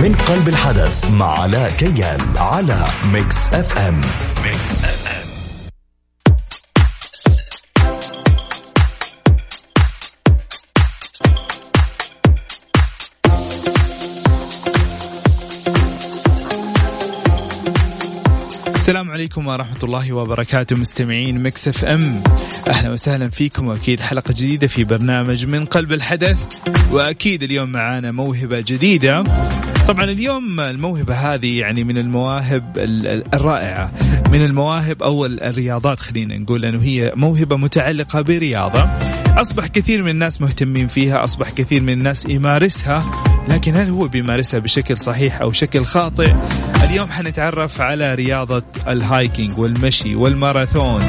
[0.00, 4.00] من قلب الحدث مع علاء كيال على Mix FM.
[4.44, 5.22] Mix FM
[18.74, 22.22] السلام عليكم ورحمة الله وبركاته مستمعين Mix FM.
[22.68, 26.62] أهلا وسهلا فيكم وأكيد حلقة جديدة في برنامج من قلب الحدث.
[26.90, 29.24] وأكيد اليوم معانا موهبة جديدة.
[29.88, 32.78] طبعا اليوم الموهبة هذه يعني من المواهب
[33.34, 33.92] الرائعة
[34.32, 38.90] من المواهب أو الرياضات خلينا نقول انه هي موهبة متعلقة برياضة.
[39.36, 43.00] أصبح كثير من الناس مهتمين فيها أصبح كثير من الناس يمارسها
[43.48, 46.34] لكن هل هو بيمارسها بشكل صحيح أو شكل خاطئ؟
[46.84, 51.00] اليوم حنتعرف على رياضة الهايكينج والمشي والماراثون.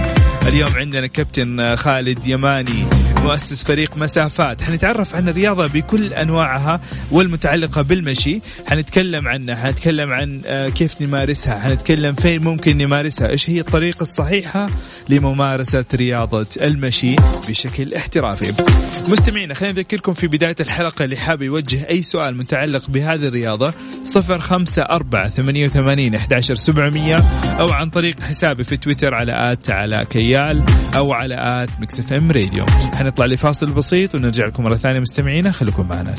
[0.47, 2.85] اليوم عندنا كابتن خالد يماني.
[3.23, 6.81] مؤسس فريق مسافات حنتعرف عن الرياضة بكل أنواعها
[7.11, 8.39] والمتعلقة بالمشي.
[8.67, 14.67] حنتكلم عنها حنتكلم عن آه، كيف نمارسها حنتكلم فين ممكن نمارسها إيش هي الطريقة الصحيحة
[15.09, 17.15] لممارسة رياضة المشي
[17.49, 18.63] بشكل احترافي.
[19.09, 24.39] مستمعينا خلينا نذكركم في بداية الحلقة اللي حاب يوجه أي سؤال متعلق بهذه الرياضة صفر
[24.39, 27.17] خمسة أربعة ثمانية وثمانين أحد سبعمية
[27.59, 32.31] أو عن طريق حسابي في تويتر على آت على كيال أو على at Mix FM
[32.31, 32.65] Radio.
[33.13, 35.51] حنطلع لفاصل بسيط ونرجع لكم مرة ثانية مستمعينا.
[35.51, 36.15] خليكم معنا.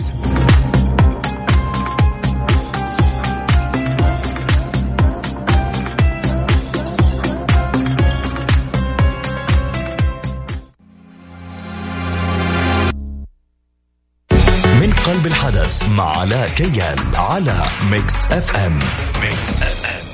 [14.81, 18.79] من قلب الحدث مع علاء كيال على Mix FM
[19.23, 20.14] Mix FM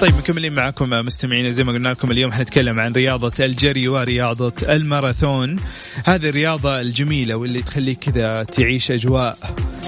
[0.00, 1.52] طيب مكملين معكم مستمعين.
[1.52, 5.56] زي ما قلنا لكم اليوم حنتكلم عن رياضة الجري ورياضة الماراثون.
[6.04, 9.34] هذه الرياضة الجميلة واللي تخليك كذا تعيش أجواء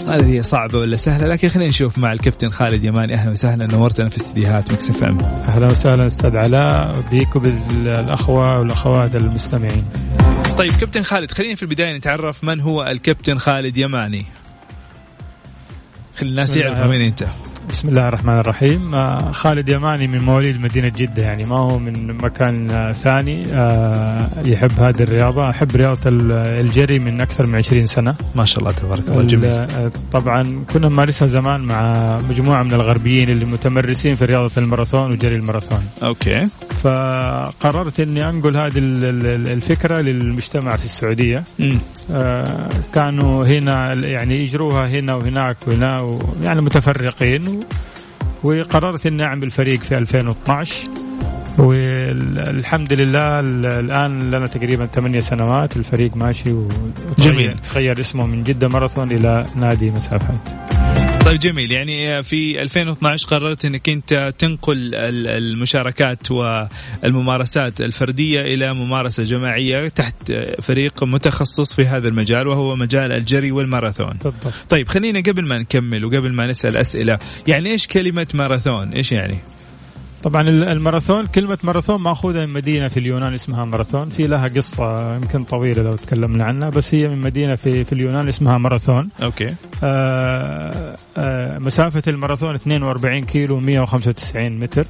[0.08, 4.08] هذه هي صعبة ولا سهلة لكن خلينا نشوف مع الكابتن خالد يماني أهلا وسهلا نورتنا
[4.08, 5.20] في استديوهات Mix FM.
[5.20, 6.92] أهلا وسهلا أستاذ علاء.
[7.10, 9.84] بيك وبالأخوة والأخوات المستمعين.
[10.58, 14.26] طيب كابتن خالد خلينا في البداية نتعرف من هو الكابتن خالد يماني.
[16.22, 17.24] خلي الناس يعرفوا مين انت.
[17.70, 18.94] بسم الله الرحمن الرحيم.
[18.94, 24.28] آه، خالد يماني من مواليد مدينة جدة يعني ما هو من مكان آه، ثاني آه،
[24.46, 25.50] يحب هذه الرياضة.
[25.50, 28.14] أحب رياضة الجري من أكثر من 20 سنة.
[28.34, 29.90] ما شاء الله تبارك الله جميل.
[30.12, 31.94] طبعا كنا نمارسها زمان مع
[32.30, 35.84] مجموعة من الغربيين اللي متمرسين في رياضة الماراثون وجري الماراثون.
[36.02, 36.46] okay.
[36.82, 38.78] فقررت أني أنقل هذه
[39.52, 41.44] الفكرة للمجتمع في السعودية.
[42.94, 46.00] كانوا هنا يعني يجروها هنا وهناك وهنا
[46.42, 47.64] يعني متفرقين
[48.44, 50.74] وقررت إني أعمل فريق في 2012
[51.58, 53.40] والحمد لله
[53.80, 55.76] الآن لنا تقريبا ثمانية سنوات.
[55.76, 56.50] الفريق ماشي
[57.18, 57.58] جميل.
[57.58, 60.48] تغير اسمه من جدة ماراثون إلى نادي مسافات.
[61.24, 69.88] طيب جميل يعني في 2012 قررت إنك أنت تنقل المشاركات والممارسات الفردية إلى ممارسة جماعية
[69.88, 74.18] تحت فريق متخصص في هذا المجال وهو مجال الجري والماراثون.
[74.24, 74.54] بالضبط.
[74.68, 77.18] طيب خلينا قبل ما نكمل وقبل ما نسأل أسئلة،
[77.48, 79.38] يعني إيش كلمة ماراثون؟ إيش يعني؟
[80.22, 84.10] طبعا الماراثون كلمة ماراثون مأخوذة من مدينة في اليونان اسمها ماراثون.
[84.10, 88.28] في لها قصة يمكن طويلة لو تكلمنا عنها بس هي من مدينة في, في اليونان
[88.28, 89.08] اسمها ماراثون.
[89.22, 89.54] okay.
[89.84, 94.86] آه، آه، مسافة الماراثون 42 كيلو 195 متر.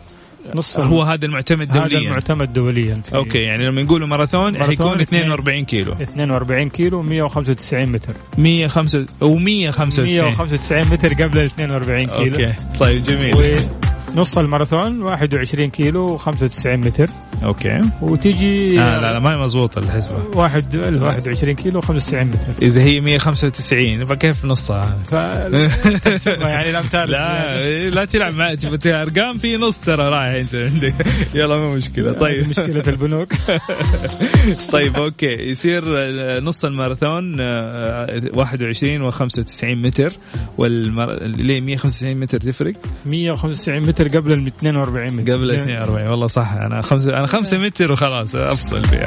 [0.54, 1.86] نصف هو هذا المعتمد دوليا.
[1.86, 5.92] هذا المعتمد دوليا okay يعني لما نقول ماراثون حيكون 42 كيلو.
[5.92, 8.14] 42 كيلو 195 متر.
[8.38, 12.34] 105 و 195 195 متر قبل ال 42 كيلو.
[12.34, 12.54] okay.
[12.78, 13.58] طيب جميل.
[14.16, 17.06] نص الماراثون 21 كيلو و95 متر.
[17.44, 17.80] okay.
[18.02, 20.38] وتجي آه لا لا ما هي مضبوطة الحسبة.
[20.38, 22.54] واحد 21 كيلو و95 متر.
[22.62, 25.12] إذا هي 195 فكيف نصها؟ ف...
[25.12, 27.90] يعني الامثال لا يعني.
[27.90, 28.54] لا تلعب مع
[28.86, 30.54] أرقام في نص ترى رايح أنت.
[30.54, 30.94] عندك
[31.34, 32.12] يلا مو مشكلة.
[32.12, 32.48] طيب.
[32.48, 33.32] مشكلة البنوك.
[34.72, 35.26] طيب okay.
[35.26, 35.82] يصير
[36.40, 40.12] نص الماراثون 21 و95 متر
[40.58, 41.22] والمر...
[41.22, 42.74] ليه 195 متر تفرق؟
[43.06, 45.32] 195 متر متر قبل ال 42 متر.
[45.32, 49.06] قبل ال 42 والله صح أنا خمسة أنا خمسة متر وخلاص أفصل فيها.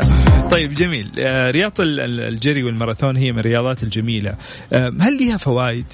[0.52, 1.12] طيب جميل.
[1.20, 4.36] آه، رياضة الجري والماراثون هي من الرياضات الجميلة.
[4.74, 5.86] آه، هل لها فوائد؟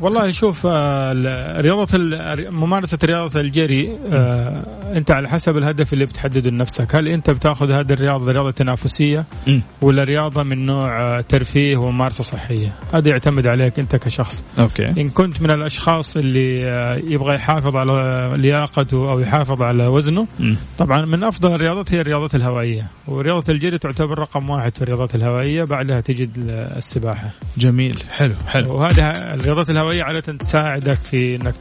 [0.00, 1.98] والله شوف آه، رياضة
[2.50, 3.98] ممارسة رياضة الجري
[4.96, 6.94] انت على حسب الهدف اللي بتحدده لنفسك.
[6.94, 9.58] هل انت بتاخذ هذه الرياضة رياضة تنافسية م.
[9.82, 14.44] ولا رياضة من نوع ترفيه وممارسة صحية؟ هذا يعتمد عليك انت كشخص.
[14.58, 14.86] أوكي.
[14.86, 16.60] إن كنت من الأشخاص اللي
[17.10, 20.54] يبغى يحافظ على لياقته أو يحافظ على وزنه م.
[20.78, 22.86] طبعا من أفضل الرياضات هي الرياضات الهوائية.
[23.08, 26.30] ورياضة الجري تعتبر رقم واحد في الرياضات الهوائية بعدها تجد
[26.76, 27.30] السباحة.
[27.58, 28.02] جميل.
[28.10, 28.76] حلو حلو.
[28.76, 31.54] وهذه الرياضات الهوائية عاده تساعدك في إنك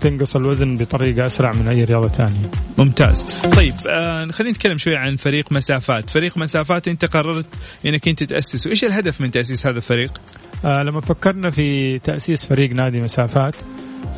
[0.00, 2.41] تنقص الوزن بطريقة أسرع من أي رياضة ثانية.
[2.78, 3.22] ممتاز.
[3.56, 6.10] طيب آه خلينا نتكلم شوي عن فريق مسافات.
[6.10, 7.46] فريق مسافات أنت قررت
[7.86, 8.70] إنك أنت تأسسه.
[8.70, 10.12] إيش الهدف من تأسيس هذا الفريق؟
[10.64, 13.56] آه لما فكرنا في تأسيس فريق نادي مسافات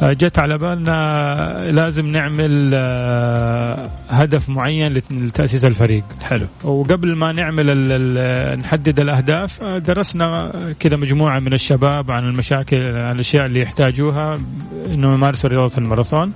[0.02, 6.05] جت على بالنا لازم نعمل آه هدف معين لتأسيس الفريق.
[6.23, 6.46] حلو.
[6.64, 13.14] وقبل ما نعمل ال نحدد الأهداف آه، درسنا كذا مجموعة من الشباب عن المشاكل عن
[13.14, 14.38] الأشياء اللي يحتاجوها
[14.87, 16.32] انه يمارسوا رياضة الماراثون.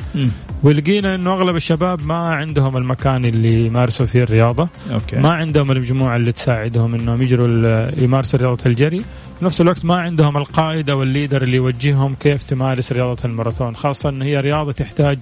[0.62, 4.68] ولقينا إنه أغلب الشباب ما عندهم المكان اللي يمارسوا فيه الرياضة.
[4.92, 5.16] okay.
[5.16, 7.48] ما عندهم المجموعة اللي تساعدهم إنهم يجروا
[8.02, 9.02] يمارسوا رياضة الجري.
[9.38, 13.76] في نفس الوقت ما عندهم القائد أو ال leader اللي يوجههم كيف تمارس رياضة الماراثون
[13.76, 15.18] خاصة إن هي رياضة تحتاج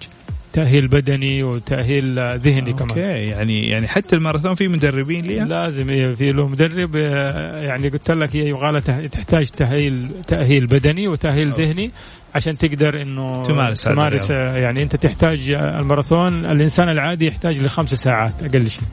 [0.52, 2.84] تأهيل بدني وتأهيل ذهني okay.
[2.84, 7.88] كمان يعني يعني حتى الماراثون في مدربين ليها لازم إيه، في له مدرب آه، يعني
[7.88, 11.58] قلت لك هي يبغى تحتاج تأهيل تأهيل بدني وتأهيل أوه.
[11.58, 11.90] ذهني
[12.34, 18.70] عشان تقدر إنه تمارس تمارس يعني أنت تحتاج الماراثون الإنسان العادي يحتاج لخمس ساعات أقل
[18.70, 18.84] شيء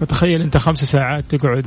[0.00, 1.66] فتخيل أنت خمس ساعات تقعد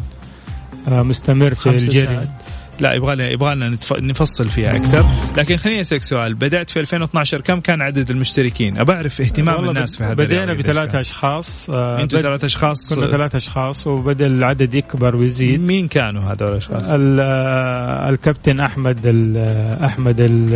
[0.88, 2.54] آه، مستمر في الجري ساعات.
[2.80, 5.06] لا يبغى لنا يبغى لنا نفصل فيها أكثر.
[5.38, 6.33] لكن خليني أسألك سؤال.
[6.33, 10.95] بدأت في 2012 كم كان عدد المشتركين؟ أبى أعرف اهتمام الناس في هذا بدينا بثلاث
[10.95, 15.60] أشخاص آه أنتم ثلاث أشخاص؟ كنا ثلاث أشخاص وبدأ العدد يكبر ويزيد.
[15.60, 19.38] مين كانوا هذول الأشخاص؟ آه، الكابتن أحمد ال
[19.83, 20.56] أحمد ال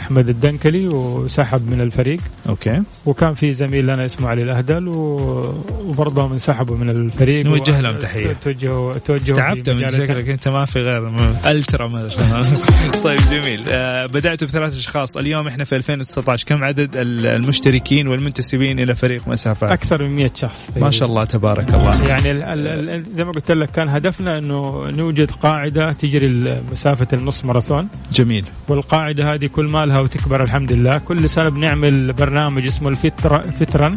[0.00, 2.20] أحمد الدنكلي وسحب من الفريق.
[2.48, 2.82] أوكي.
[3.06, 7.46] وكان في زميل لنا اسمه علي الأهدل وبرضهم انسحبوا من الفريق.
[7.46, 8.32] نوجه لهم تحية.
[8.32, 11.84] توجهوا توجهوا تعبت من شكلك أنت ما في غير ألترا
[13.04, 13.64] طيب جميل.
[13.68, 15.16] آه بداتوا بثلاث أشخاص.
[15.16, 20.70] اليوم إحنا في 2019 كم عدد المشتركين والمنتسبين إلى فريق مسافات؟ أكثر من 100 شخص.
[20.76, 22.06] ما شاء الله تبارك الله.
[22.08, 22.44] يعني ال
[22.88, 27.88] ال زي ما قلت لك كان هدفنا إنه نوجد قاعدة تجري مسافة النص ماراثون.
[28.12, 28.46] جميل.
[28.68, 30.98] والقاعدة هذه كل مالها وتكبر الحمد لله.
[30.98, 33.92] كل سنة بنعمل برنامج اسمه الفترة فترا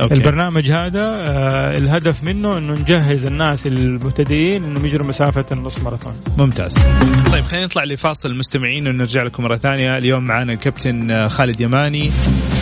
[0.00, 0.14] أوكي.
[0.14, 6.14] البرنامج هذا آه الهدف منه إنه نجهز الناس المبتدئين انهم يجروا مسافة النص ماراثون.
[6.38, 6.78] ممتاز.
[7.32, 9.98] طيب خلينا نطلع لفاصل المستمعين ونرجع لكم مرة ثانية.
[9.98, 12.10] اليوم معنا الكابتن خالد يماني.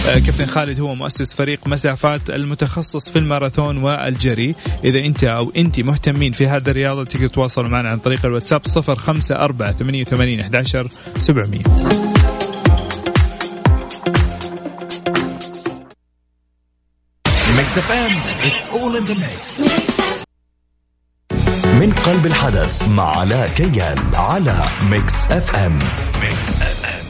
[0.08, 4.54] آه، كابتن خالد هو مؤسس فريق مسافات المتخصص في الماراثون والجري.
[4.84, 9.72] إذا أنت أو أنت مهتمين في هذه الرياضة تقدر تتواصلوا معنا عن طريق الواتساب 054
[9.72, 10.88] 88 11
[11.18, 11.62] 700
[17.56, 18.12] Mix FM,
[18.48, 20.09] it's all in the mix.
[21.80, 25.78] من قلب الحدث مع علاء كيال على Mix FM.
[26.22, 27.00] Mix FM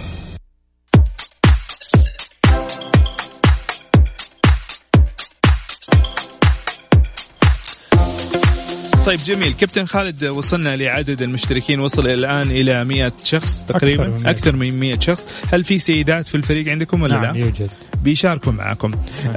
[9.06, 9.52] طيب جميل.
[9.52, 11.80] كابتن خالد وصلنا لعدد المشتركين.
[11.80, 14.06] وصل الآن إلى 100 شخص تقريبا.
[14.06, 15.28] أكثر من 100, أكثر من 100 شخص.
[15.52, 17.70] هل في سيدات في الفريق عندكم ولا نعم لا؟ يوجد.
[18.02, 19.34] بيشاركوا معكم نعم.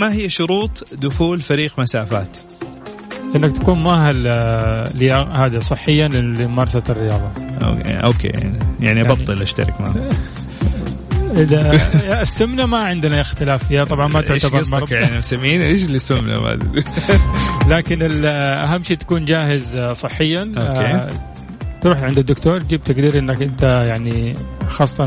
[0.00, 2.36] ما هي شروط دخول فريق مسافات؟
[3.36, 4.84] إنك تكون مؤهل آه،
[5.34, 7.30] هذا صحيا لممارسة الرياضة.
[7.62, 8.32] okay okay
[8.80, 10.10] يعني أبطل أشترك معه.
[11.36, 11.70] إذا
[12.22, 16.34] السمنة ما عندنا اختلاف فيها طبعا ما تعتبر مرض يعني مسمين إيش اللي السمنة
[17.72, 21.16] لكن أهم شيء تكون جاهز آه، صحيا okay.
[21.82, 24.34] تروح عند الدكتور تجيب تقرير إنك أنت يعني
[24.68, 25.04] خاصة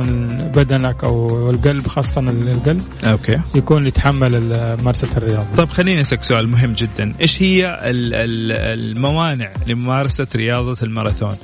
[0.56, 2.82] بدنك أو القلب خاصة القلب.
[3.04, 3.42] okay.
[3.56, 4.40] يكون يتحمل
[4.82, 5.56] ممارسة الرياضة.
[5.58, 11.36] طيب خليني أسألك سؤال مهم جدا، إيش هي الموانع لممارسة رياضة الماراثون؟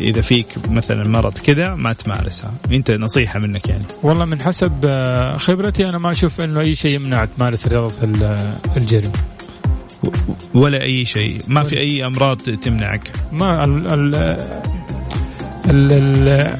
[0.00, 2.52] إذا فيك مثلا مرض كذا ما تمارسها.
[2.72, 3.84] أنت نصيحة منك يعني.
[4.02, 7.94] والله من حسب آه، خبرتي أنا ما أشوف إنه أي شيء يمنع تمارس رياضة
[8.76, 9.10] الجري.
[10.54, 11.38] ولا أي شيء.
[11.48, 13.12] ما في أي أمراض تمنعك.
[13.32, 14.14] ما ال ال
[15.70, 16.54] ال ال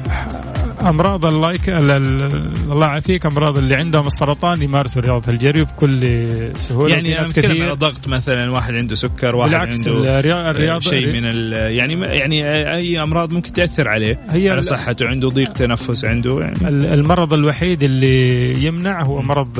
[0.81, 3.25] أمراض اللي الله يعافيك.
[3.25, 6.95] أمراض اللي عندهم السرطان يمارسوا رياضة الجري بكل سهولة.
[6.95, 11.23] يعني أنا أتكلم على ضغط مثلا واحد عنده سكر واحد بالعكس عنده الرياضة شيء من
[11.53, 14.19] يعني يعني أي أمراض ممكن تأثر عليه.
[14.29, 16.93] هي على صحته عنده ضيق تنفس عنده يعني.
[16.93, 19.59] المرض الوحيد اللي يمنع هو مرض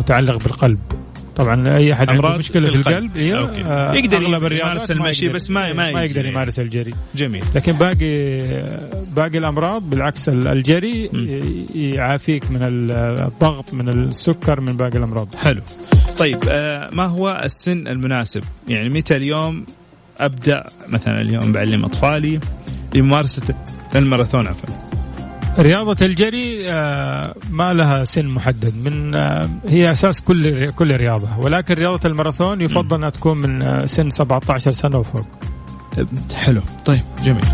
[0.00, 0.78] متعلق بالقلب.
[1.36, 3.48] طبعا أي أحد عنده مشكلة في القلب, في القلب.
[3.48, 3.62] أوكي.
[3.70, 6.94] آه يقدر يمارس المشي بس ما ما, ما يقدر يمارس الجري.
[7.14, 7.44] جميل.
[7.54, 8.16] لكن باقي
[9.16, 11.10] باقي الأمراض بالعكس الجري
[11.74, 15.34] يعافيك من الضغط من السكر من باقي الأمراض.
[15.34, 15.62] حلو.
[16.18, 19.64] طيب آه ما هو السن المناسب؟ يعني متى اليوم
[20.18, 22.40] أبدأ؟ مثلا اليوم بعلم أطفالي
[22.94, 23.54] لممارسة
[23.94, 24.85] الماراثون عفوا.
[25.58, 28.84] رياضة الجري آه، ما لها سن محدد.
[28.84, 31.38] من آه، هي أساس كل كل رياضة.
[31.38, 35.26] ولكن رياضة الماراثون يفضل انها تكون من آه، سن 17 سنة وفوق.
[36.34, 36.62] حلو.
[36.84, 37.44] طيب جميل.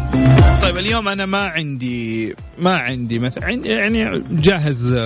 [0.62, 4.98] طيب اليوم أنا ما عندي ما عندي مثلا يعني جاهز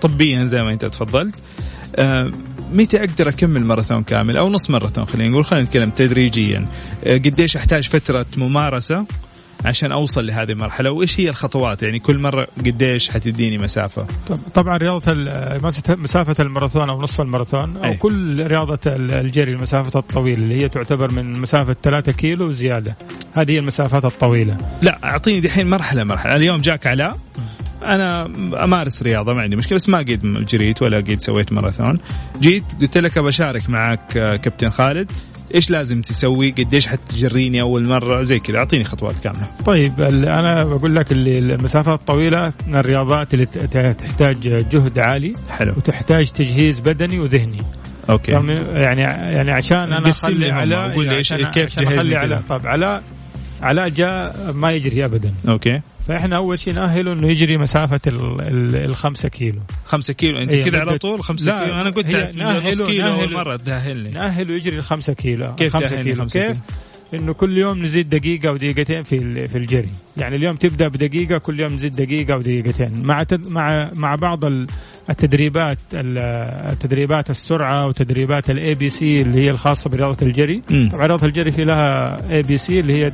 [0.00, 1.42] طبيا زي ما أنت تفضلت.
[2.72, 5.44] متى أقدر أكمل ماراثون كامل؟ أو نص ماراثون خلينا نقول.
[5.44, 6.66] خلينا نتكلم تدريجيا.
[7.06, 9.06] قديش أحتاج فترة ممارسة؟
[9.64, 10.90] عشان أوصل لهذه المرحلة.
[10.90, 14.06] وإيش هي الخطوات؟ يعني كل مرة قديش حتديني مسافة؟
[14.54, 15.14] طبعا رياضة
[15.88, 17.94] مسافه الماراثون أو نصف الماراثون أو أي.
[17.94, 22.96] كل رياضة الجري المسافة الطويلة اللي هي تعتبر من مسافة 3 كيلو وزياده
[23.36, 24.56] هذه هي المسافات الطويلة.
[24.82, 26.36] لا أعطيني دحين مرحله مرحلة.
[26.36, 27.18] اليوم جاك علاء
[27.84, 28.24] أنا
[28.64, 31.98] أمارس رياضة ما عندي مشكلة بس ما قد جريت ولا قد سويت ماراثون.
[32.40, 35.12] جيت قلت لك بشارك معك كابتن خالد.
[35.54, 38.58] إيش لازم تسوي؟ قديش حتجريني أول مرة؟ زي كذا.
[38.58, 39.48] أعطيني خطوات كاملة.
[39.64, 45.72] طيب أنا بقول لك اللي المسافات الطويله من الرياضات اللي تحتاج جهد عالي حلو.
[45.76, 47.62] وتحتاج تجهيز بدني وذهني.
[48.10, 48.32] okay.
[48.32, 53.02] يعني يعني عشان أنا أخلي على قول لي إيش كيف أخلي على طيب علاء
[53.62, 55.32] علاء جاء ما يجري ابدا.
[55.48, 55.80] أوكي.
[56.06, 59.60] فإحنا أول شيء نأهله إنه يجري مسافة الخمسة كيلو.
[59.84, 60.38] خمسة كيلو.
[60.38, 61.80] أنت كذا على طول خمسة كيلو.
[61.80, 64.10] أنا قلت نص كيلو أول مرة تأهلني.
[64.10, 65.54] نأهله يجري الخمسة كيلو.
[65.54, 66.58] كيف خمسة كيلو؟ كيف.
[67.14, 69.88] إنه كل يوم نزيد دقيقة أو دقيقتين في في الجري.
[70.16, 74.44] يعني اليوم تبدأ بدقيقة كل يوم نزيد دقيقة أو دقيقتين مع مع مع بعض
[75.10, 80.62] التدريبات التدريبات السرعة وتدريبات ال ABC اللي هي الخاصة برياضة الجري.
[80.68, 83.12] طبعا رياضة الجري في لها ABC اللي هي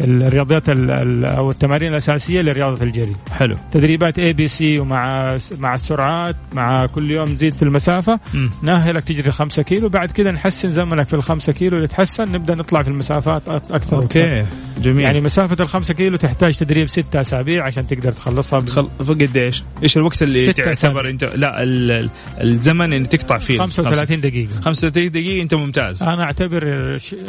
[0.00, 3.16] الرياضيات أو التمارين الأساسية لرياضة الجري.
[3.32, 3.56] حلو.
[3.72, 8.20] تدريبات ABC ومع مع السرعات مع كل يوم نزيد في المسافة.
[8.34, 8.48] م.
[8.62, 12.82] نأهلك تجري 5 كيلو بعد كذا نحسن زمنك في الخمسة كيلو اللي تحسن نبدأ نطلع
[12.82, 14.54] في المسافات أكثر okay أكثر.
[14.82, 15.04] جميل.
[15.04, 18.60] يعني مسافة الخمسة كيلو تحتاج تدريب ستة أسابيع عشان تقدر تخلصها.
[18.60, 18.88] تخل...
[19.08, 22.08] قد إيش؟ إيش الوقت اللي تعتبر انت لا ال...
[22.40, 23.58] الزمن اللي تقطع فيه.
[23.58, 24.52] 35 دقيقة.
[24.60, 26.02] 35 دقيقة أنت ممتاز.
[26.02, 26.64] أنا أعتبر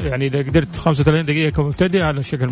[0.05, 2.47] يعني إذا قدرت 35 دقيقة كمبتدئ هذا شكل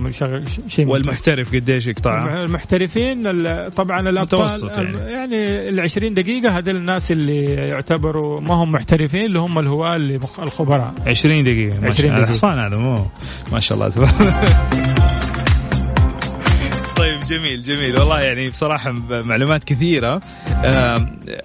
[0.67, 3.21] شيء والمحترف قديش يقطع؟ المحترفين
[3.69, 9.39] طبعا الأبطال يعني, يعني ال 20 دقيقة هذول الناس اللي يعتبروا ما هم محترفين اللي
[9.39, 10.93] هم الهواة اللي الخبراء.
[11.07, 11.87] 20 دقيقة.
[11.87, 12.17] 20 دقيقة.
[12.17, 13.05] الحصان هذا مو؟
[13.51, 14.07] ما شاء الله طيب
[17.29, 17.97] جميل جميل.
[17.97, 20.19] والله يعني بصراحة معلومات كثيرة.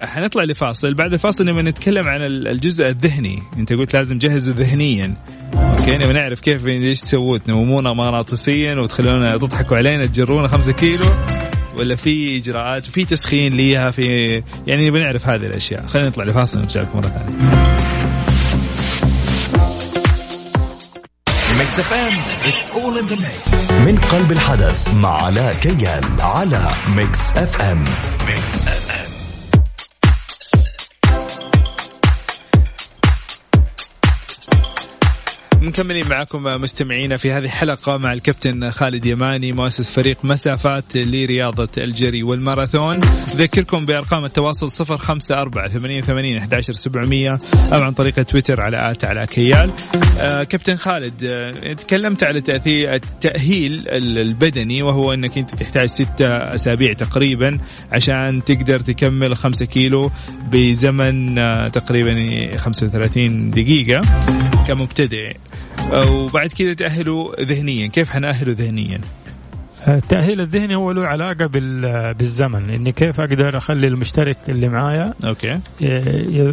[0.01, 0.93] حنطلع لفاصل.
[0.93, 3.43] بعد الفاصل نبغى نتكلم عن الجزء الذهني.
[3.57, 5.15] انت قلت لازم جهزه ذهنيا.
[5.53, 11.05] أوكي نبغى نعرف كيف إيش تسووا؟ تنومونا مغناطيسيا وتخلونا تضحكوا علينا تجرونا خمسة كيلو؟
[11.79, 14.03] ولا في إجراءات؟ في تسخين ليها؟ في
[14.67, 15.87] يعني نبغى نعرف هذه الأشياء.
[15.87, 18.14] خلينا نطلع لفاصل ونرجع لكم مرة ثانية.
[23.85, 27.83] من قلب الحدث مع علاء كيال على Mix FM
[28.27, 28.94] Mix FM
[35.65, 42.23] مكملين معكم مستمعينا في هذه الحلقة مع الكابتن خالد يماني مؤسس فريق مسافات لرياضة الجري
[42.23, 42.95] والماراثون.
[43.29, 47.39] ذكركم بأرقام التواصل صفر خمسة أربعة ثمانية وثمانين أحداشر سبعمية
[47.73, 49.71] أو عن طريق تويتر على at علاء كيال.
[50.19, 56.93] آه كابتن خالد آه تكلمت على تأثير التأهيل البدني وهو أنك أنت تحتاج ستة أسابيع
[56.93, 57.59] تقريبا
[57.91, 60.11] عشان تقدر تكمل خمسة كيلو
[60.51, 62.15] بزمن آه تقريبا
[62.57, 64.01] 35 دقيقة
[64.67, 65.35] كمبتدئ.
[66.11, 67.87] وبعد كذا تأهلوا ذهنيا.
[67.87, 69.01] كيف حنأهله ذهنيا؟
[69.87, 71.45] التأهيل الذهني هو له علاقة
[72.13, 72.69] بالزمن.
[72.69, 75.59] إني كيف أقدر أخلي المشترك اللي معايا أوكي.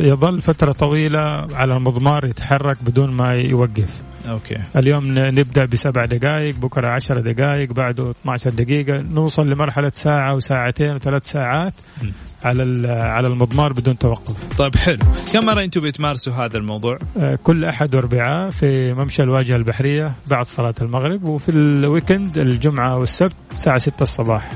[0.09, 4.03] يظل فترة طويلة على المضمار يتحرك بدون ما يوقف.
[4.29, 4.59] okay.
[4.77, 9.03] اليوم نبدأ بسبع دقائق بكرة عشر دقائق بعده 12 دقيقة.
[9.03, 12.07] نوصل لمرحلة ساعة وساعتين وثلاث ساعات م.
[12.45, 14.59] على على المضمار بدون توقف.
[14.59, 14.99] طيب حلو.
[15.33, 20.45] كم مرة أنتم بتمارسوا هذا الموضوع؟ آه كل أحد واربعاء في ممشى الواجهة البحرية بعد
[20.45, 24.51] صلاة المغرب وفي ال weekend الجمعة والسبت الساعة 6 الصباح.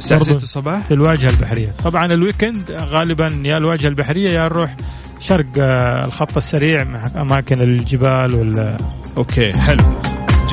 [0.00, 0.84] الساعة 6 الصباح.
[0.86, 1.74] في الواجهة البحرية.
[1.84, 4.76] طبعا ال weekend غالبا يا الواجهة البحرية يا نروح
[5.20, 8.76] شرق آه، الخط السريع مع أماكن الجبال ولا
[9.18, 9.84] okay حلو.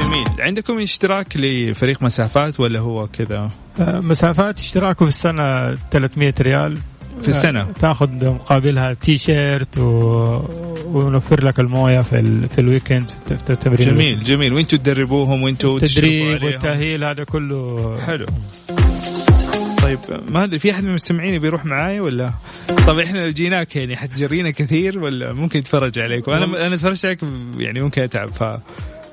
[0.02, 0.42] جميل.
[0.42, 3.50] عندكم اشتراك لفريق مسافات ولا هو كذا؟
[3.80, 6.78] آه، مسافات اشتراكه في السنة 300 ريال.
[7.22, 9.90] في السنة؟ آه، تاخذ مقابلها تي شيرت و...
[10.86, 12.50] ونوفر لك الموية في ال...
[12.50, 13.88] في ال weekend في التمرين.
[13.88, 14.54] جميل جميل.
[14.54, 17.98] وأنتم تدربوهم وأنتم التدريب والتأهيل هذا كله.
[18.06, 18.26] حلو.
[19.88, 22.32] طيب ما أدري في أحد من المستمعين بيروح معايا ولا؟
[22.88, 27.20] طيب إحنا لو جيناك يعني حتجرينا كثير ولا ممكن نتفرج عليك؟ وأنا أنا اتفرجت عليك
[27.60, 28.44] يعني ممكن أتعب ف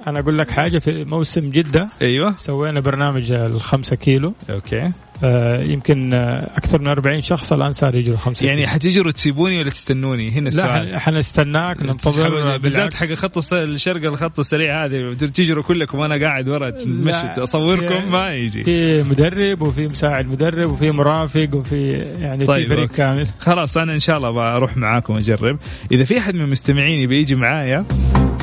[0.06, 2.36] أنا أقول لك حاجة في موسم جدة أيوه.
[2.36, 4.34] سوينا برنامج الخمسة كيلو.
[4.50, 4.88] أوكي.
[5.24, 9.70] آه يمكن آه أكثر من 40 شخص الآن صار يجروا خمسة يعني حتجروا تسيبوني ولا
[9.70, 10.88] تستنوني؟ هنا السؤال.
[10.88, 12.56] لا حنستناك ننتظر.
[12.56, 18.34] بالذات حق خط الشرق الخط السريع هذه تجروا كلكم وأنا قاعد ورا تمشي أصوركم ما
[18.34, 18.64] يجي.
[18.64, 21.88] في مدرب وفي مساعد مدرب وفي مرافق وفي
[22.20, 23.28] يعني طيب في فريق كامل.
[23.38, 25.58] خلاص أنا إن شاء الله بروح معاكم أجرب.
[25.92, 27.84] إذا في أحد من المستمعين بيجي معايا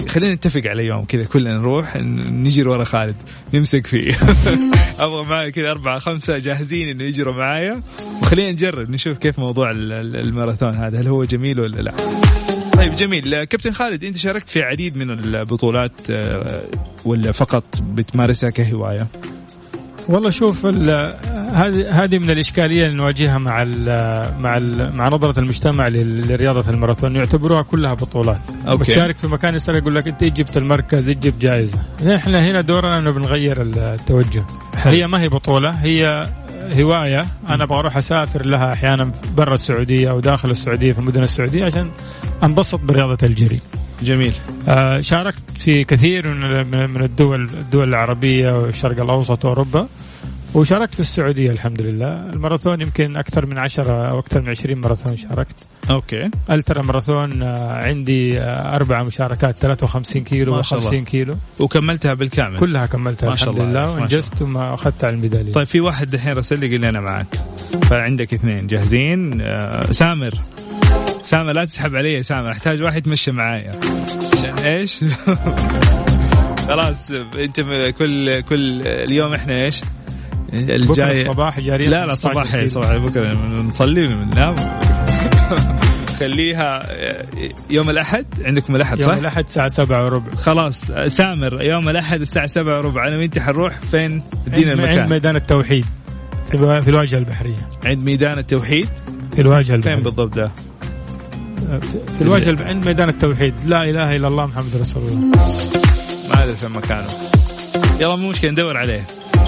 [0.09, 3.15] خلينا نتفق على يوم كذا كلنا نروح نجري ورا خالد
[3.53, 4.17] نمسك فيه.
[4.99, 7.81] أبغى معي كذا أربعة خمسة جاهزين إنه يجروا معايا.
[8.21, 11.93] وخلينا نجرب نشوف كيف موضوع الماراثون هذا هل هو جميل ولا لا.
[12.73, 13.43] طيب جميل.
[13.43, 16.63] كابتن خالد أنت شاركت في عديد من البطولات آه،
[17.05, 19.07] ولا فقط بتمارسها كهواية؟
[20.09, 20.65] والله شوف
[21.51, 23.85] هذه هذه من الإشكالية اللي نواجهها مع ال
[24.41, 27.15] مع ال مع نظرة المجتمع لرياضة الماراثون.
[27.15, 28.41] يعتبروها كلها بطولات.
[28.67, 28.83] أوكي.
[28.83, 31.77] بتشارك في مكان يسأل يقول لك أنت جبت المركز جبت جائزة.
[32.15, 34.45] إحنا هنا دورنا إنه بنغير التوجه.
[34.75, 34.91] حل.
[34.91, 36.25] هي ما هي بطولة هي
[36.73, 37.25] هواية.
[37.49, 41.91] أنا أبغى أروح أسافر لها أحيانا برا السعودية أو داخل السعودية في مدن السعودية عشان
[42.43, 43.59] أنبسط برياضة الجري.
[44.01, 44.33] جميل.
[44.67, 49.87] آه شاركت في كثير من من الدول الدول العربية والشرق الأوسط وأوروبا.
[50.55, 55.17] وشاركت في السعودية الحمد لله الماراثون يمكن أكثر من عشرة أو أكثر من عشرين ماراثون
[55.17, 55.67] شاركت.
[55.89, 56.29] okay.
[56.51, 61.35] ultra marathon آه، عندي آه، أربع مشاركات 53 كيلو و50 كيلو.
[61.59, 62.59] وكملتها بالكامل.
[62.59, 65.53] كلها كملتها ما الحمد لله وانجزت وما أخذت على الميدالية.
[65.53, 67.39] طيب في واحد الحين رسل لي قال لي أنا معك
[67.89, 70.33] فعندك اثنين جاهزين؟ آه سامر.
[71.21, 73.79] سامر لا تسحب علي يا سامر أحتاج واحد يتمشى معايا.
[74.65, 75.03] إيش؟
[76.67, 77.61] خلاص انت
[77.99, 79.81] كل كل اليوم إحنا إيش؟
[80.53, 83.33] الجاي الصباح جاري لا لا صباح صباح بكرة.
[83.67, 84.55] نصلي وننام
[86.19, 86.81] خليها
[87.69, 90.35] يوم الأحد؟ عندكم الأحد صح؟ يوم الأحد الساعة سبعة وربع.
[90.35, 93.07] خلاص سامر يوم الأحد الساعة سبعة وربع.
[93.07, 94.99] أنا وأنت حنروح فين؟ ادينا المكان.
[94.99, 95.85] عند ميدان التوحيد.
[96.57, 97.55] في الواجهة البحرية.
[97.85, 98.89] عند ميدان التوحيد؟
[99.35, 99.95] في الواجهة البحرية.
[99.95, 100.51] فين بالضبط ده؟
[102.17, 103.53] في الواجهة عند ميدان التوحيد.
[103.65, 105.31] لا إله إلا الله محمد رسول الله.
[106.41, 107.07] فين مكانه.
[107.99, 109.01] يلا مو مشكلة ندور عليه.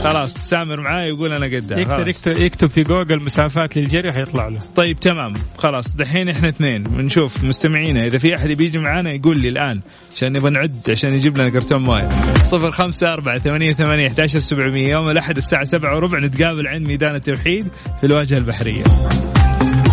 [0.03, 1.79] خلاص سامر معاي يقول أنا قدام.
[1.79, 4.59] يكتب, يكتب يكتب في جوجل مسافات للجري حيطلع له.
[4.75, 5.33] طيب تمام.
[5.57, 8.07] خلاص دحين إحنا اثنين بنشوف مستمعينا.
[8.07, 11.81] إذا في أحد بيجي معانا يقول لي الآن عشان نبغى نعد عشان يجيب لنا كرتون
[11.81, 12.09] مويه
[12.43, 14.87] صفر خمسة أربعة ثمانية ثمانية أحد سبعمية.
[14.87, 17.63] يوم الأحد الساعة سبعة وربع نتقابل عند ميدان التوحيد
[17.99, 18.83] في الواجهة البحرية.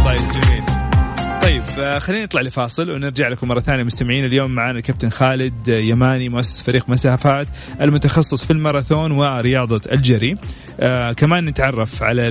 [0.05, 0.60] طيب جميل.
[1.77, 4.25] طيب آه، خلينا نطلع لفاصل ونرجع لكم مرة ثانية مستمعين.
[4.25, 7.47] اليوم معنا الكابتن خالد يماني مؤسس فريق مسافات
[7.81, 10.37] المتخصص في الماراثون ورياضة الجري.
[10.81, 12.23] آه كمان نتعرف على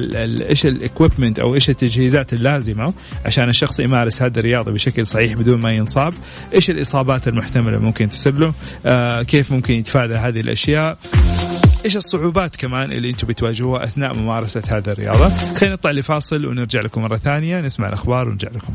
[0.50, 2.94] إيش ال equipment أو إيش التجهيزات اللازمة
[3.26, 6.14] عشان الشخص يمارس هذه الرياضة بشكل صحيح بدون ما ينصاب.
[6.54, 8.54] إيش الإصابات المحتملة ممكن تصير له
[8.86, 10.98] آه كيف ممكن يتفادى هذه الأشياء؟
[11.86, 17.02] إيش الصعوبات كمان اللي أنتم بتواجهوها أثناء ممارسة هذه الرياضة؟ خلينا نطلع لفاصل ونرجع لكم
[17.02, 18.74] مرة ثانية نسمع الأخبار ونرجع لكم.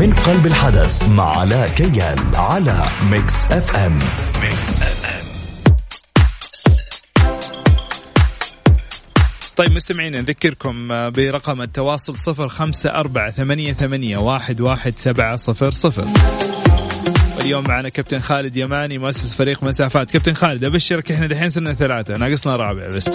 [0.00, 3.98] من قلب الحدث مع علاء كيان على Mix FM.
[4.42, 5.26] Mix FM
[9.56, 16.04] طيب مستمعينا نذكركم برقم التواصل صفر خمسة أربعة ثمانية, ثمانية واحد, واحد سبعة صفر صفر.
[17.40, 20.10] اليوم معنا كابتن خالد يماني مؤسس فريق مسافات.
[20.10, 23.10] كابتن خالد أبشرك إحنا دحين صرنا ثلاثة ناقصنا رابع بس.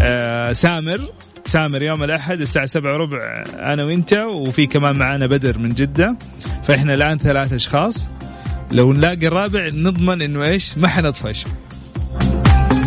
[0.00, 1.08] آه سامر
[1.44, 3.18] سامر يوم الأحد الساعة سبعة وربع
[3.54, 6.16] أنا وأنت وفي كمان معنا بدر من جدة.
[6.64, 8.08] فإحنا الآن ثلاث أشخاص.
[8.72, 11.44] لو نلاقي الرابع نضمن إنه إيش؟ ما حنطفش.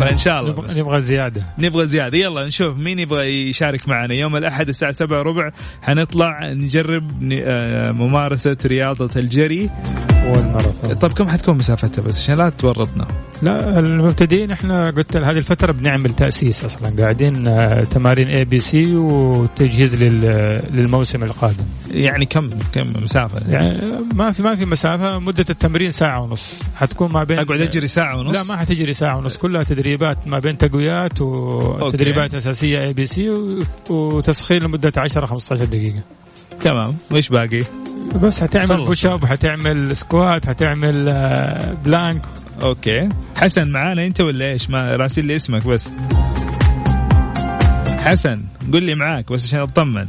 [0.00, 1.42] فإن شاء الله نبغى زيادة.
[1.58, 2.18] نبغى زيادة.
[2.18, 4.14] يلا نشوف مين يبغى يشارك معنا.
[4.14, 5.50] يوم الأحد الساعة سبعة وربع
[5.82, 9.70] حنطلع نجرب آه، ممارسة رياضة الجري.
[10.26, 13.06] والماراثون طيب كم حتكون مسافتها بس؟ عشان لا تورطنا.
[13.42, 17.02] لا المبتدئين إحنا قلت هذه الفترة بنعمل تأسيس أصلا.
[17.02, 21.64] قاعدين آه، تمارين ABC وتجهيز للموسم القادم.
[21.90, 23.80] يعني كم كم مسافة؟ يعني
[24.14, 26.62] ما في ما في مسافة مدة التمرين ساعة ونص.
[26.74, 29.36] حتكون ما بين أقعد أجري ساعة ونص؟ لا ما حتجري ساعة ونص.
[29.36, 33.34] كلها تدريبات ما بين تقويات وتدريبات أساسية ABC
[33.90, 36.02] وتسخين لمدة 10 15 دقيقة.
[36.60, 36.96] تمام.
[37.10, 37.62] وإيش باقي؟
[38.22, 41.04] بس حتعمل push up حتعمل squat حتعمل
[41.84, 42.22] plank
[42.62, 43.08] okay.
[43.40, 45.88] حسن معانا أنت ولا إيش؟ ما راسل لي اسمك بس.
[47.98, 50.06] حسن قل لي معاك بس عشان أطمن.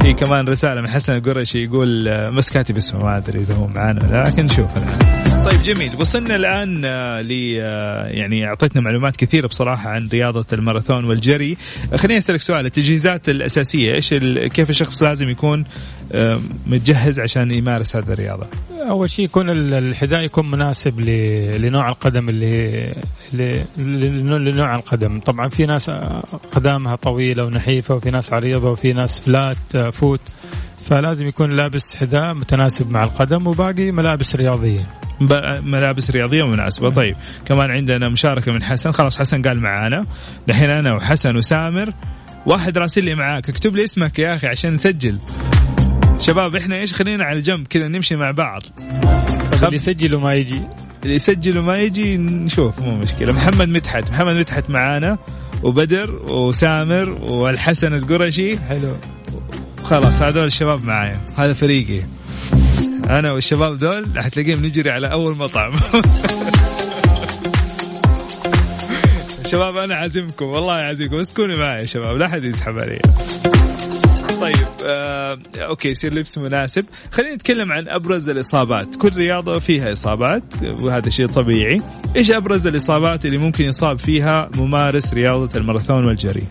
[0.00, 3.66] في كمان رسالة من حسن القرشي يقول آه، بس كاتب اسمه ما أدري إذا هو
[3.66, 5.09] معانا لكن نشوف الآن.
[5.44, 5.90] طيب جميل.
[6.00, 11.56] وصلنا الآن آه، ل آه، يعني أعطيتنا معلومات كثيرة بصراحة عن رياضة الماراثون والجري.
[11.94, 14.14] خليني أسألك سؤال التجهيزات الأساسية إيش
[14.52, 15.64] كيف الشخص لازم يكون
[16.66, 18.46] متجهز عشان يمارس هذه الرياضة؟
[18.88, 21.00] أول شيء يكون الحذاء يكون مناسب
[21.60, 22.94] لنوع القدم اللي
[23.78, 25.20] لنوع القدم.
[25.20, 25.90] طبعا في ناس
[26.52, 30.30] قدامها طويلة ونحيفة وفي ناس عريضة وفي ناس فلات فوت.
[30.88, 35.09] فلازم يكون لابس حذاء متناسب مع القدم وباقي ملابس رياضية.
[35.62, 38.92] ملابس رياضية مناسبه طيب كمان عندنا مشاركة من حسن.
[38.92, 40.06] خلاص حسن قال معانا.
[40.48, 41.92] دحين أنا وحسن وسامر.
[42.46, 43.48] واحد راسل لي معاك.
[43.48, 45.18] اكتب لي اسمك يا أخي عشان نسجل.
[46.18, 48.62] شباب إحنا إيش خلينا على جنب كذا نمشي مع بعض؟
[49.62, 50.60] اللي يسجل وما يجي.
[51.02, 53.32] اللي يسجل وما يجي نشوف مو مشكلة.
[53.32, 54.10] محمد مدحت.
[54.10, 55.18] محمد مدحت معانا.
[55.62, 58.58] وبدر وسامر والحسن القرشي.
[58.58, 58.96] حلو.
[59.84, 61.20] خلاص هذول الشباب معايا.
[61.38, 62.02] هذا فريقي.
[63.18, 65.72] أنا والشباب دول حتلاقيهم نجري على أول مطعم.
[69.50, 71.18] شباب أنا عازمكم والله عازمكم.
[71.18, 73.00] بس كونوا معي يا شباب لا حد يسحب علي.
[74.40, 76.84] طيب آه، okay يصير لبس مناسب.
[77.12, 78.96] خلينا نتكلم عن أبرز الإصابات.
[78.96, 80.42] كل رياضة فيها إصابات
[80.82, 81.80] وهذا شيء طبيعي.
[82.16, 86.46] إيش أبرز الإصابات اللي ممكن يصاب فيها ممارس رياضة الماراثون والجري؟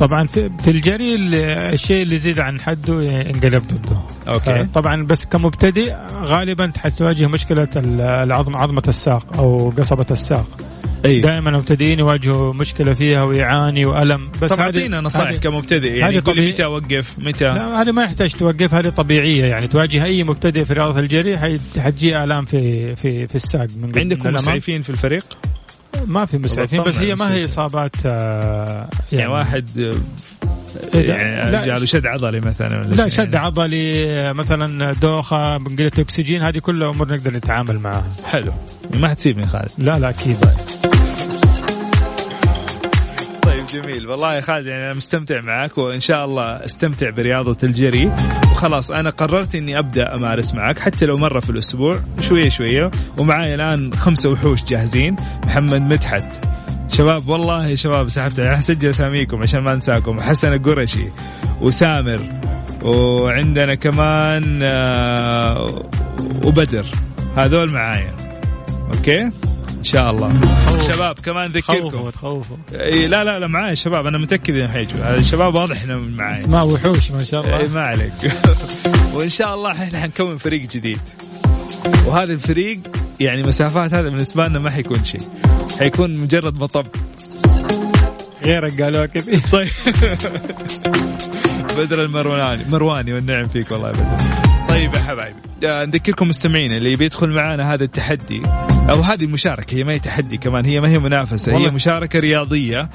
[0.00, 3.96] طبعا في, في الجري الشيء اللي يزيد عن حده ينقلب ضده.
[4.28, 4.64] أوكي.
[4.74, 10.46] طبعا بس كمبتدئ غالبا حتواجه مشكلة العظم عظمة الساق أو قصبة الساق.
[11.04, 11.20] أيه.
[11.20, 14.30] دائما المبتدئين يواجهوا مشكلة فيها ويعاني وألم.
[14.42, 16.50] بس طب أعطينا نصائح كمبتدئ يعني يقول طبيعي...
[16.50, 19.44] متى أوقف متى؟ لا هذه ما يحتاج توقف هذه طبيعية.
[19.44, 21.38] يعني تواجه أي مبتدئ في رياضة الجري
[21.78, 25.22] حتجي آلام في في في الساق من عندكم مسعفين في الفريق؟
[26.06, 30.39] ما في مسعفين بس هي ما هي إصابات آه يعني, يعني واحد آه،
[30.94, 37.08] يعني جاله شد عضلي مثلا لا شد عضلي مثلا دوخة بنقلة أكسجين هذه كلها أمور
[37.08, 38.04] نقدر نتعامل معها.
[38.26, 38.52] حلو.
[38.94, 39.70] ما حتسيبني خالد.
[39.78, 40.36] لا لا أكيد.
[43.74, 44.06] جميل.
[44.06, 48.12] والله يا خالد يعني أنا مستمتع معك وإن شاء الله أستمتع برياضة الجري.
[48.52, 52.90] وخلاص أنا قررت إني أبدأ أمارس معك حتى لو مرة في الأسبوع شوية شوية.
[53.18, 55.16] ومعاي الآن خمسة وحوش جاهزين.
[55.44, 56.49] محمد مدحت.
[56.92, 58.40] شباب والله يا شباب سحبت.
[58.40, 60.20] حسجل أساميكم عشان ما أنساكم.
[60.20, 61.08] حسن القرشي
[61.60, 62.20] وسامر
[62.82, 65.66] وعندنا كمان آه،
[66.44, 66.86] وبدر.
[67.36, 68.16] هذول معايا.
[68.94, 69.22] أوكي؟
[69.78, 70.40] إن شاء الله.
[70.92, 71.90] شباب كمان ذكركم.
[71.90, 72.56] خوفوا تخوفوا.
[73.06, 74.06] لا لا لا معايا شباب.
[74.06, 75.14] أنا متأكد انه حيجوا.
[75.14, 76.32] الشباب واضح إنهم معايا.
[76.32, 77.74] اسماء وحوش ما شاء الله.
[77.74, 78.12] ما عليك.
[79.14, 81.00] وإن شاء الله إحنا حنكون فريق جديد.
[82.06, 82.80] وهذا الفريق
[83.20, 85.20] يعني مسافات هذا بالنسبة لنا ما حيكون شيء.
[85.78, 86.86] حيكون مجرد مطب
[88.42, 89.68] غيرك قالوا كثير طيب.
[91.78, 92.64] بدر المرواني.
[92.70, 94.16] مرواني والنعم فيك والله بدر.
[94.68, 95.38] طيب يا حبايبي.
[95.64, 98.42] آه، نذكركم مستمعين اللي بيدخل معنا هذا التحدي.
[98.90, 102.88] أو هذه المشاركه هي ما هي تحدي كمان هي ما هي منافسة هي مشاركة رياضية.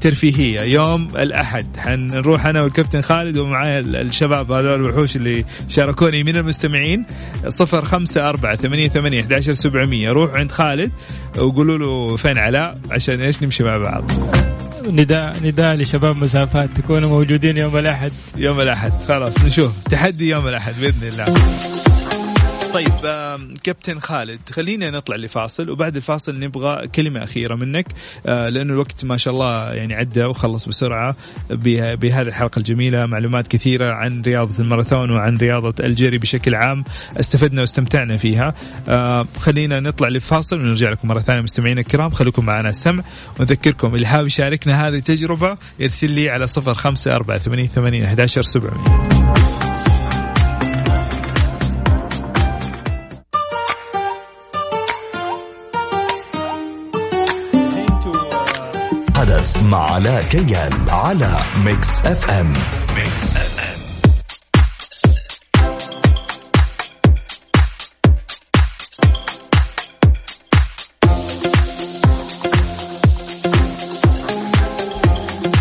[0.00, 0.60] ترفيهية.
[0.60, 1.76] يوم الأحد.
[1.76, 7.06] حنروح أنا والكابتن خالد ومعايا الشباب هذول الوحوش اللي شاركوني من المستمعين.
[7.48, 10.08] صفر خمسة أربعة ثمانية ثمانية أحد سبعمية.
[10.08, 10.92] روحوا عند خالد
[11.38, 14.10] وقولوا له فين علاء عشان إيش نمشي مع بعض.
[14.86, 18.12] نداء نداء لشباب مسافات تكونوا موجودين يوم الأحد.
[18.36, 18.92] يوم الأحد.
[19.08, 19.84] خلاص نشوف.
[19.84, 21.34] تحدي يوم الأحد بإذن الله.
[22.74, 22.92] طيب
[23.64, 27.86] كابتن خالد خلينا نطلع لفاصل وبعد الفاصل نبغى كلمة أخيرة منك
[28.26, 31.16] آه، لأنه الوقت ما شاء الله يعني عدى وخلص بسرعة
[31.50, 36.84] بهذه الحلقة الجميلة معلومات كثيرة عن رياضة الماراثون وعن رياضة الجري بشكل عام
[37.20, 38.54] استفدنا واستمتعنا فيها.
[38.88, 42.10] آه، خلينا نطلع لفاصل ونرجع لكم مرة ثانية مستمعينا الكرام.
[42.10, 43.04] خليكم معنا السمع
[43.40, 43.94] ونذكركم.
[43.94, 48.42] اللي حاب يشاركنا هذه التجربة يرسل لي على صفر خمسة أربعة ثمانية ثمانية أحد عشر
[48.42, 49.49] سبعمية.
[60.00, 62.52] علاء كيان على Mix FM.
[62.96, 63.80] Mix FM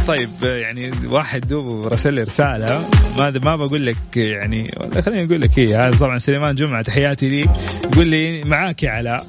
[0.08, 2.90] طيب يعني واحد دوب رسل لي رسالة.
[3.18, 4.68] ما ما بقول لك يعني
[5.06, 7.50] خليني أقول لك هي هذا طبعا سليمان جمعة تحياتي لي.
[7.84, 9.24] يقول لي معاك يا علاء.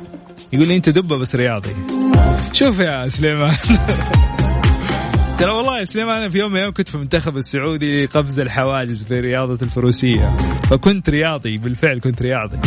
[0.52, 1.76] يقول لي أنت دبة بس رياضي.
[2.52, 3.56] شوف يا سليمان.
[5.40, 9.04] ترى والله يا سليمان أنا في يوم من الأيام كنت في المنتخب السعودي قفز الحواجز
[9.04, 10.36] في رياضة الفروسية.
[10.70, 12.58] فكنت رياضي بالفعل كنت رياضي.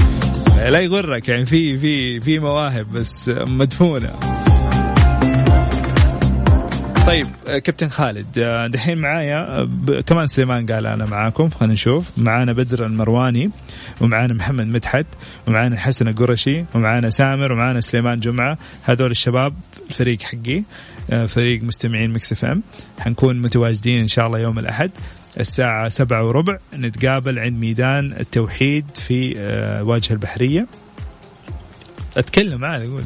[0.57, 4.19] لا يغرك يعني في في في مواهب بس مدفونة.
[7.07, 9.69] طيب آه، كابتن خالد آه، دحين معايا
[10.05, 12.11] كمان سليمان قال أنا معاكم خلينا نشوف.
[12.17, 13.51] معانا بدر المرواني
[14.01, 15.05] ومعانا محمد مدحت
[15.47, 18.57] ومعانا حسن القرشي ومعانا سامر ومعانا سليمان جمعة.
[18.83, 19.53] هذول الشباب
[19.89, 20.63] الفريق حقي
[21.11, 22.63] آه، فريق مستمعين Mix FM.
[22.99, 24.91] حنكون متواجدين إن شاء الله يوم الأحد
[25.39, 29.33] الساعة سبعة وربع نتقابل عند ميدان التوحيد في
[29.85, 30.67] واجهة البحرية.
[32.17, 33.03] أتكلم عادي أقول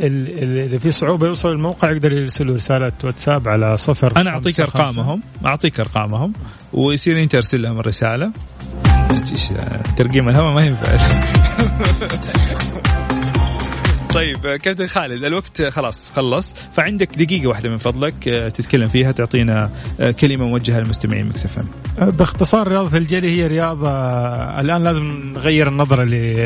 [0.00, 5.80] اللي في صعوبة يوصل الموقع يقدر يرسل رساله واتساب على صفر أنا أعطيك أرقامهم أعطيك
[5.80, 6.32] أرقامهم
[6.72, 8.32] ويصير أنت أرسل لهم الرسالة.
[9.96, 10.96] ترقيم الهواء ما ينفع.
[14.14, 19.70] طيب كابتن خالد الوقت خلاص خلص فعندك دقيقة واحدة من فضلك آه، تتكلم فيها تعطينا
[20.00, 23.90] آه، كلمة موجهة للمستمعين Mix FM باختصار رياضة الجري هي رياضة
[24.60, 25.02] الآن لازم
[25.34, 26.04] نغير النظرة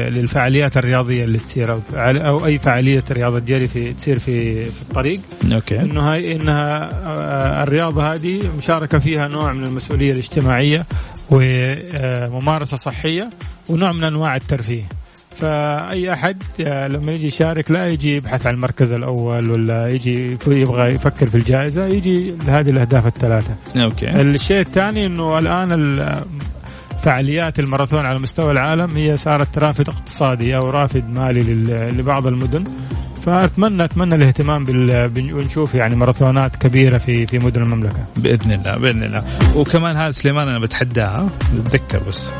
[0.08, 5.20] للفعاليات الرياضية اللي تصير أو أي فعالية رياضة جري في تصير في, في الطريق.
[5.52, 5.80] okay.
[5.80, 10.86] إنه هاي إنها الرياضة هذه مشاركة فيها نوع من المسؤولية الاجتماعية
[11.30, 13.30] وممارسة صحية
[13.70, 14.88] ونوع من أنواع الترفيه.
[15.34, 21.28] فأي أحد لما يجي يشارك لا يجي يبحث عن المركز الأول ولا يجي يبغى يفكر
[21.28, 23.56] في الجائزة يجي لهذه الأهداف الثلاثة.
[23.76, 24.10] أوكي.
[24.10, 25.70] الشيء الثاني إنه الآن
[27.02, 31.40] فعاليات الماراثون على مستوى العالم هي صارت رافد اقتصادي أو رافد مالي
[31.90, 32.64] لبعض المدن
[33.16, 39.02] فاتمنى أتمنى الاهتمام بال ونشوف يعني ماراثونات كبيرة في في مدن المملكة بإذن الله بإذن
[39.02, 39.24] الله
[39.56, 42.30] وكمان هذا سليمان أنا بتحداها اتذكر بس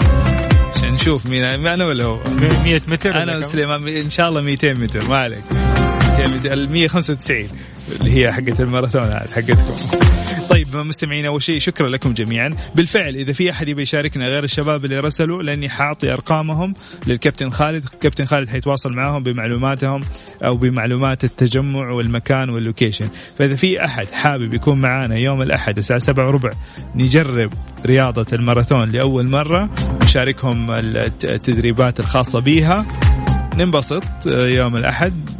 [1.04, 2.20] نشوف مين أنا ولا هو.
[2.64, 5.44] 100 متر أنا وسليمان إن شاء الله 200 متر ما عليك.
[6.18, 7.48] 200 متر ال 195
[8.00, 9.54] اللي هي حقت الماراثون حقتكم.
[10.50, 12.56] طيب مستمعين أول شيء شكرا لكم جميعا.
[12.74, 16.74] بالفعل إذا في أحد يبي يشاركنا غير الشباب اللي رسلوا لأني حاعطي أرقامهم
[17.06, 17.84] للكابتن خالد.
[18.00, 20.00] كابتن خالد حيتواصل معاهم بمعلوماتهم
[20.44, 23.08] أو بمعلومات التجمع والمكان واللوكيشن.
[23.38, 26.50] فإذا في أحد حابب يكون معانا يوم الأحد الساعة 7 وربع
[26.94, 27.52] نجرب
[27.86, 29.70] رياضة الماراثون لأول مرة
[30.02, 32.86] نشاركهم التدريبات الخاصة بها
[33.56, 35.30] ننبسط يوم الأحد.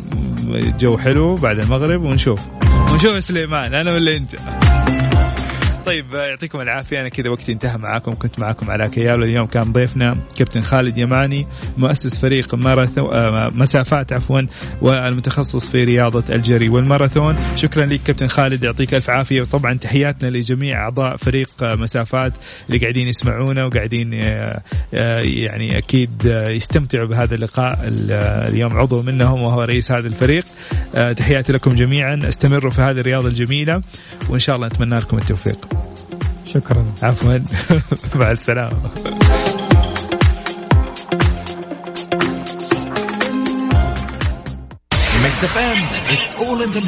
[0.60, 2.48] جو حلو بعد المغرب ونشوف.
[2.92, 4.34] ونشوف سليمان أنا ولا أنت؟
[5.94, 7.00] طيب يعطيكم العافية.
[7.00, 8.14] أنا كذا وقتي انتهى معاكم.
[8.14, 9.22] كنت معاكم على كيال.
[9.22, 11.46] اليوم كان ضيفنا كابتن خالد يماني
[11.78, 14.40] مؤسس فريق ماراثون آه، مسافات عفوا
[14.82, 17.34] والمتخصص في رياضة الجري والماراثون.
[17.56, 19.40] شكرا لك كابتن خالد يعطيك ألف عافية.
[19.40, 22.32] وطبعا تحياتنا لجميع أعضاء فريق مسافات
[22.68, 24.62] اللي قاعدين يسمعونا وقاعدين آه،
[24.94, 27.78] آه، يعني أكيد يستمتعوا بهذا اللقاء
[28.48, 30.44] اليوم عضو منهم وهو رئيس هذا الفريق.
[31.16, 32.20] تحياتي لكم جميعا.
[32.28, 33.80] أستمروا في هذه الرياضة الجميلة
[34.28, 35.83] وإن شاء الله نتمنى لكم التوفيق.
[36.46, 36.84] شكرا.
[37.02, 37.38] عفوا.
[38.20, 38.90] مع السلامة.
[45.24, 45.78] Mix FM,
[46.14, 46.82] it's all in the